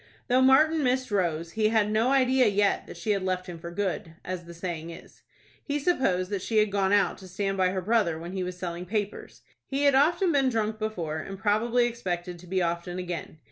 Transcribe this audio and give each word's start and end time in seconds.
Though 0.29 0.41
Martin 0.41 0.81
missed 0.83 1.11
Rose 1.11 1.51
he 1.51 1.69
had 1.69 1.91
no 1.91 2.09
idea 2.09 2.47
yet 2.47 2.87
that 2.87 2.97
she 2.97 3.11
had 3.11 3.21
left 3.21 3.45
him 3.45 3.59
for 3.59 3.69
good, 3.69 4.15
as 4.25 4.45
the 4.45 4.53
saying 4.55 4.89
is. 4.89 5.21
He 5.63 5.77
supposed 5.77 6.31
that 6.31 6.41
she 6.41 6.57
had 6.57 6.71
gone 6.71 6.91
out 6.91 7.19
to 7.19 7.27
stand 7.27 7.55
by 7.57 7.69
her 7.69 7.83
brother 7.83 8.17
when 8.17 8.31
he 8.33 8.41
was 8.41 8.57
selling 8.57 8.87
papers. 8.87 9.43
He 9.67 9.83
had 9.83 9.93
often 9.93 10.31
been 10.31 10.49
drunk 10.49 10.79
before, 10.79 11.17
and 11.17 11.37
probably 11.37 11.85
expected 11.85 12.39
to 12.39 12.47
be 12.47 12.63
often 12.63 12.97
again. 12.97 13.37